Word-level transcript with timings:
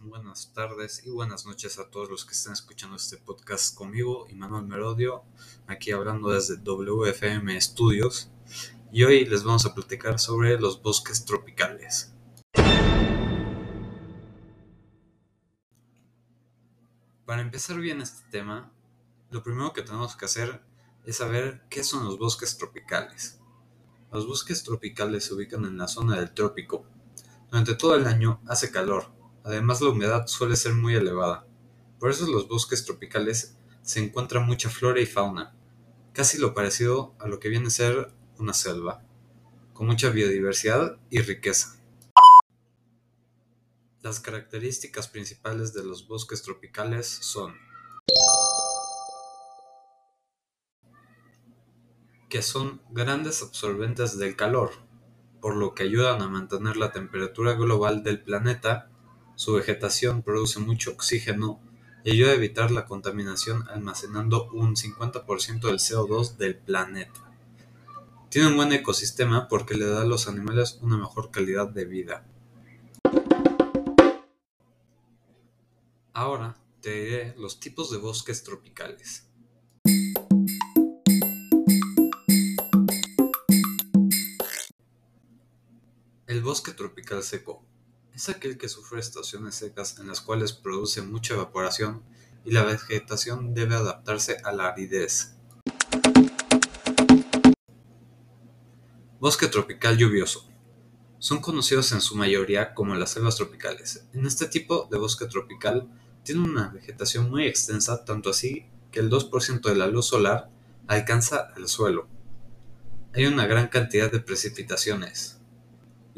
buenas 0.00 0.52
tardes 0.54 1.06
y 1.06 1.10
buenas 1.10 1.46
noches 1.46 1.78
a 1.78 1.88
todos 1.88 2.10
los 2.10 2.24
que 2.24 2.32
están 2.32 2.54
escuchando 2.54 2.96
este 2.96 3.16
podcast 3.16 3.76
conmigo, 3.76 4.26
Manuel 4.34 4.66
Merodio, 4.66 5.22
aquí 5.68 5.92
hablando 5.92 6.30
desde 6.30 6.56
WFM 6.56 7.60
Studios. 7.60 8.28
Y 8.90 9.04
hoy 9.04 9.24
les 9.24 9.44
vamos 9.44 9.64
a 9.64 9.72
platicar 9.72 10.18
sobre 10.18 10.58
los 10.58 10.82
bosques 10.82 11.24
tropicales. 11.24 12.12
Para 17.24 17.42
empezar 17.42 17.78
bien 17.78 18.00
este 18.00 18.28
tema, 18.32 18.72
lo 19.30 19.44
primero 19.44 19.72
que 19.72 19.82
tenemos 19.82 20.16
que 20.16 20.24
hacer 20.24 20.60
es 21.04 21.18
saber 21.18 21.62
qué 21.70 21.84
son 21.84 22.04
los 22.04 22.18
bosques 22.18 22.58
tropicales. 22.58 23.38
Los 24.10 24.26
bosques 24.26 24.64
tropicales 24.64 25.24
se 25.24 25.34
ubican 25.34 25.64
en 25.66 25.78
la 25.78 25.86
zona 25.86 26.16
del 26.16 26.34
trópico. 26.34 26.84
Durante 27.48 27.76
todo 27.76 27.94
el 27.94 28.08
año 28.08 28.40
hace 28.48 28.72
calor, 28.72 29.15
además 29.46 29.80
la 29.80 29.90
humedad 29.90 30.26
suele 30.26 30.56
ser 30.56 30.74
muy 30.74 30.96
elevada. 30.96 31.46
Por 32.00 32.10
eso 32.10 32.26
en 32.26 32.32
los 32.32 32.48
bosques 32.48 32.84
tropicales 32.84 33.56
se 33.82 34.04
encuentra 34.04 34.40
mucha 34.40 34.68
flora 34.68 35.00
y 35.00 35.06
fauna, 35.06 35.54
casi 36.12 36.38
lo 36.38 36.52
parecido 36.52 37.14
a 37.20 37.28
lo 37.28 37.38
que 37.38 37.48
viene 37.48 37.68
a 37.68 37.70
ser 37.70 38.12
una 38.38 38.52
selva, 38.52 39.04
con 39.72 39.86
mucha 39.86 40.10
biodiversidad 40.10 40.98
y 41.10 41.20
riqueza. 41.20 41.80
Las 44.02 44.18
características 44.18 45.06
principales 45.06 45.72
de 45.72 45.84
los 45.84 46.08
bosques 46.08 46.42
tropicales 46.42 47.06
son 47.06 47.54
que 52.28 52.42
son 52.42 52.82
grandes 52.90 53.42
absorbentes 53.42 54.18
del 54.18 54.34
calor, 54.34 54.72
por 55.40 55.54
lo 55.54 55.74
que 55.74 55.84
ayudan 55.84 56.20
a 56.20 56.28
mantener 56.28 56.76
la 56.76 56.90
temperatura 56.90 57.52
global 57.52 58.02
del 58.02 58.20
planeta, 58.20 58.90
su 59.36 59.52
vegetación 59.52 60.22
produce 60.22 60.60
mucho 60.60 60.92
oxígeno 60.92 61.60
y 62.04 62.12
ayuda 62.12 62.30
a 62.30 62.34
evitar 62.36 62.70
la 62.70 62.86
contaminación 62.86 63.68
almacenando 63.68 64.48
un 64.50 64.76
50% 64.76 65.60
del 65.60 65.78
CO2 65.78 66.36
del 66.38 66.56
planeta. 66.56 67.20
Tiene 68.30 68.48
un 68.48 68.56
buen 68.56 68.72
ecosistema 68.72 69.46
porque 69.46 69.74
le 69.74 69.84
da 69.84 70.00
a 70.00 70.06
los 70.06 70.26
animales 70.26 70.78
una 70.80 70.96
mejor 70.96 71.30
calidad 71.30 71.68
de 71.68 71.84
vida. 71.84 72.24
Ahora 76.14 76.56
te 76.80 76.92
diré 76.92 77.34
los 77.36 77.60
tipos 77.60 77.90
de 77.90 77.98
bosques 77.98 78.42
tropicales. 78.42 79.28
El 86.26 86.40
bosque 86.42 86.72
tropical 86.72 87.22
seco 87.22 87.62
es 88.16 88.30
aquel 88.30 88.56
que 88.56 88.70
sufre 88.70 88.98
estaciones 88.98 89.56
secas 89.56 89.98
en 89.98 90.08
las 90.08 90.22
cuales 90.22 90.54
produce 90.54 91.02
mucha 91.02 91.34
evaporación 91.34 92.02
y 92.46 92.50
la 92.50 92.64
vegetación 92.64 93.52
debe 93.52 93.74
adaptarse 93.74 94.38
a 94.42 94.52
la 94.52 94.68
aridez. 94.68 95.36
Bosque 99.20 99.48
tropical 99.48 99.98
lluvioso. 99.98 100.48
Son 101.18 101.40
conocidos 101.42 101.92
en 101.92 102.00
su 102.00 102.16
mayoría 102.16 102.72
como 102.72 102.94
las 102.94 103.10
selvas 103.10 103.36
tropicales. 103.36 104.06
En 104.14 104.24
este 104.24 104.46
tipo 104.46 104.88
de 104.90 104.96
bosque 104.96 105.26
tropical 105.26 105.86
tiene 106.22 106.40
una 106.40 106.68
vegetación 106.68 107.28
muy 107.28 107.46
extensa, 107.46 108.06
tanto 108.06 108.30
así 108.30 108.64
que 108.90 109.00
el 109.00 109.10
2% 109.10 109.60
de 109.60 109.74
la 109.74 109.88
luz 109.88 110.06
solar 110.06 110.50
alcanza 110.86 111.52
el 111.56 111.68
suelo. 111.68 112.08
Hay 113.12 113.26
una 113.26 113.46
gran 113.46 113.68
cantidad 113.68 114.10
de 114.10 114.20
precipitaciones, 114.20 115.38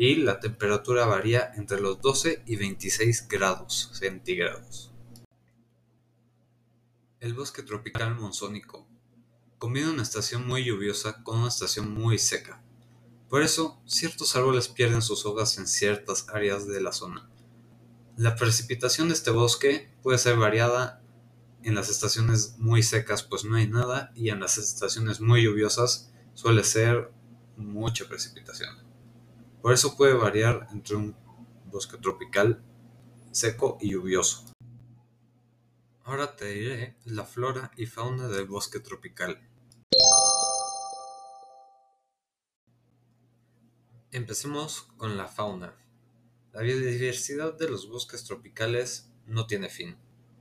y 0.00 0.14
la 0.14 0.38
temperatura 0.38 1.06
varía 1.06 1.50
entre 1.56 1.80
los 1.80 2.00
12 2.00 2.44
y 2.46 2.54
26 2.54 3.26
grados 3.26 3.90
centígrados. 3.94 4.92
El 7.18 7.34
bosque 7.34 7.64
tropical 7.64 8.14
monzónico 8.14 8.86
combina 9.58 9.90
una 9.90 10.04
estación 10.04 10.46
muy 10.46 10.64
lluviosa 10.64 11.24
con 11.24 11.40
una 11.40 11.48
estación 11.48 11.92
muy 11.92 12.16
seca. 12.18 12.62
Por 13.28 13.42
eso, 13.42 13.82
ciertos 13.86 14.36
árboles 14.36 14.68
pierden 14.68 15.02
sus 15.02 15.26
hojas 15.26 15.58
en 15.58 15.66
ciertas 15.66 16.28
áreas 16.28 16.68
de 16.68 16.80
la 16.80 16.92
zona. 16.92 17.28
La 18.16 18.36
precipitación 18.36 19.08
de 19.08 19.14
este 19.14 19.32
bosque 19.32 19.90
puede 20.04 20.18
ser 20.18 20.36
variada 20.36 21.02
en 21.64 21.74
las 21.74 21.88
estaciones 21.88 22.54
muy 22.58 22.84
secas 22.84 23.24
pues 23.24 23.44
no 23.44 23.56
hay 23.56 23.66
nada 23.66 24.12
y 24.14 24.30
en 24.30 24.38
las 24.38 24.58
estaciones 24.58 25.20
muy 25.20 25.42
lluviosas 25.42 26.12
suele 26.34 26.62
ser 26.62 27.10
mucha 27.56 28.04
precipitación. 28.06 28.87
Por 29.68 29.74
eso 29.74 29.98
puede 29.98 30.14
variar 30.14 30.66
entre 30.72 30.96
un 30.96 31.14
bosque 31.66 31.98
tropical 31.98 32.62
seco 33.32 33.76
y 33.82 33.90
lluvioso. 33.90 34.46
Ahora 36.04 36.36
te 36.36 36.46
diré 36.46 36.96
la 37.04 37.26
flora 37.26 37.70
y 37.76 37.84
fauna 37.84 38.28
del 38.28 38.46
bosque 38.46 38.80
tropical. 38.80 39.38
Empecemos 44.10 44.88
con 44.96 45.18
la 45.18 45.28
fauna. 45.28 45.74
La 46.54 46.62
biodiversidad 46.62 47.52
de 47.52 47.68
los 47.68 47.90
bosques 47.90 48.24
tropicales 48.24 49.10
no 49.26 49.46
tiene 49.46 49.68
fin, 49.68 49.98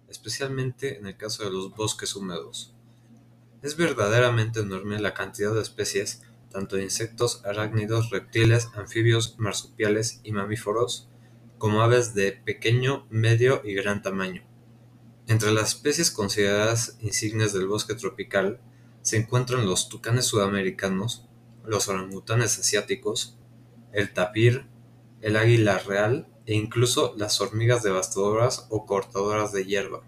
especialmente 0.07 0.99
en 0.99 1.05
el 1.05 1.17
caso 1.17 1.43
de 1.43 1.51
los 1.51 1.75
bosques 1.75 2.15
húmedos. 2.15 2.73
Es 3.61 3.75
verdaderamente 3.75 4.61
enorme 4.61 5.01
la 5.01 5.13
cantidad 5.13 5.53
de 5.53 5.63
especies 5.63 6.21
tanto 6.49 6.75
de 6.75 6.83
insectos, 6.83 7.43
arácnidos, 7.45 8.09
reptiles, 8.09 8.69
anfibios, 8.75 9.35
marsupiales 9.37 10.21
y 10.23 10.31
mamíferos, 10.31 11.09
como 11.57 11.81
aves 11.81 12.13
de 12.13 12.31
pequeño, 12.31 13.05
medio 13.09 13.61
y 13.63 13.73
gran 13.73 14.01
tamaño. 14.01 14.43
Entre 15.27 15.51
las 15.51 15.69
especies 15.69 16.11
consideradas 16.11 16.97
insignes 17.01 17.53
del 17.53 17.67
bosque 17.67 17.95
tropical 17.95 18.61
se 19.01 19.17
encuentran 19.17 19.65
los 19.65 19.89
tucanes 19.89 20.25
sudamericanos, 20.25 21.27
los 21.65 21.87
orangutanes 21.89 22.57
asiáticos, 22.59 23.37
el 23.91 24.13
tapir, 24.13 24.67
el 25.21 25.35
águila 25.35 25.79
real 25.79 26.27
e 26.45 26.53
incluso 26.53 27.13
las 27.17 27.41
hormigas 27.41 27.83
devastadoras 27.83 28.67
o 28.69 28.85
cortadoras 28.85 29.51
de 29.51 29.65
hierba, 29.65 30.03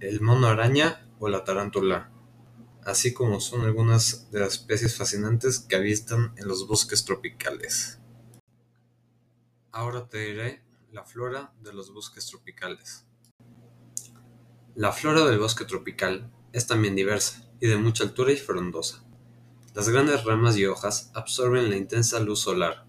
el 0.00 0.20
mono 0.20 0.48
araña 0.48 1.06
o 1.18 1.28
la 1.28 1.44
tarántula 1.44 2.10
así 2.86 3.12
como 3.12 3.40
son 3.40 3.62
algunas 3.62 4.30
de 4.30 4.38
las 4.38 4.54
especies 4.54 4.96
fascinantes 4.96 5.58
que 5.58 5.74
habitan 5.74 6.32
en 6.36 6.46
los 6.46 6.68
bosques 6.68 7.04
tropicales. 7.04 7.98
Ahora 9.72 10.08
te 10.08 10.18
diré 10.18 10.62
la 10.92 11.04
flora 11.04 11.52
de 11.62 11.72
los 11.72 11.92
bosques 11.92 12.26
tropicales. 12.26 13.04
La 14.76 14.92
flora 14.92 15.24
del 15.24 15.40
bosque 15.40 15.64
tropical 15.64 16.30
es 16.52 16.68
también 16.68 16.94
diversa 16.94 17.50
y 17.60 17.66
de 17.66 17.76
mucha 17.76 18.04
altura 18.04 18.30
y 18.30 18.36
frondosa. 18.36 19.02
Las 19.74 19.88
grandes 19.88 20.24
ramas 20.24 20.56
y 20.56 20.66
hojas 20.66 21.10
absorben 21.12 21.68
la 21.68 21.76
intensa 21.76 22.20
luz 22.20 22.38
solar, 22.38 22.86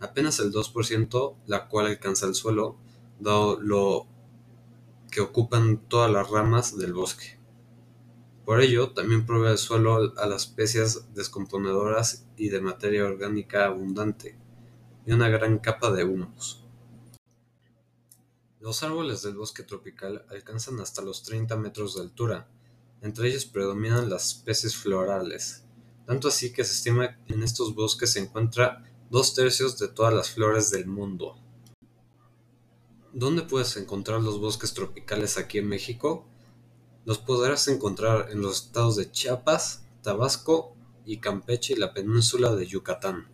apenas 0.00 0.38
el 0.38 0.52
2% 0.52 1.36
la 1.46 1.68
cual 1.68 1.86
alcanza 1.86 2.26
el 2.26 2.34
suelo, 2.34 2.78
dado 3.20 3.60
lo 3.60 4.06
que 5.10 5.20
ocupan 5.20 5.86
todas 5.86 6.10
las 6.10 6.30
ramas 6.30 6.78
del 6.78 6.94
bosque. 6.94 7.43
Por 8.44 8.60
ello, 8.60 8.92
también 8.92 9.24
provee 9.24 9.52
el 9.52 9.58
suelo 9.58 10.12
a 10.18 10.26
las 10.26 10.42
especies 10.42 11.14
descomponedoras 11.14 12.26
y 12.36 12.50
de 12.50 12.60
materia 12.60 13.04
orgánica 13.04 13.64
abundante, 13.64 14.38
y 15.06 15.12
una 15.12 15.28
gran 15.30 15.58
capa 15.58 15.90
de 15.90 16.04
humus. 16.04 16.64
Los 18.60 18.82
árboles 18.82 19.22
del 19.22 19.36
bosque 19.36 19.62
tropical 19.62 20.26
alcanzan 20.28 20.80
hasta 20.80 21.02
los 21.02 21.22
30 21.22 21.56
metros 21.56 21.96
de 21.96 22.02
altura, 22.02 22.48
entre 23.00 23.28
ellos 23.28 23.46
predominan 23.46 24.10
las 24.10 24.28
especies 24.28 24.76
florales, 24.76 25.64
tanto 26.06 26.28
así 26.28 26.52
que 26.52 26.64
se 26.64 26.72
estima 26.72 27.22
que 27.24 27.34
en 27.34 27.42
estos 27.42 27.74
bosques 27.74 28.12
se 28.12 28.20
encuentra 28.20 28.84
dos 29.10 29.34
tercios 29.34 29.78
de 29.78 29.88
todas 29.88 30.12
las 30.12 30.30
flores 30.30 30.70
del 30.70 30.86
mundo. 30.86 31.36
¿Dónde 33.12 33.42
puedes 33.42 33.76
encontrar 33.76 34.20
los 34.20 34.40
bosques 34.40 34.74
tropicales 34.74 35.38
aquí 35.38 35.58
en 35.58 35.68
México? 35.68 36.26
Los 37.04 37.18
podrás 37.18 37.68
encontrar 37.68 38.28
en 38.30 38.40
los 38.40 38.64
estados 38.64 38.96
de 38.96 39.10
Chiapas, 39.10 39.82
Tabasco 40.02 40.74
y 41.04 41.18
Campeche 41.18 41.74
y 41.74 41.76
la 41.76 41.92
península 41.92 42.54
de 42.54 42.66
Yucatán. 42.66 43.33